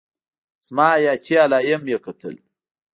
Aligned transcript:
زما 0.67 0.87
حياتي 0.95 1.33
علايم 1.43 1.81
يې 1.91 1.97
کتل. 2.05 2.35